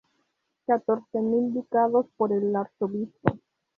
[0.65, 3.37] catorce mil ducados por el arzobispado